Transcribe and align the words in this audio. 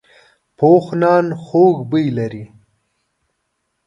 پوخ 0.57 0.85
نان 1.01 1.25
خوږ 1.43 1.75
بوی 1.89 2.07
لري 2.17 2.43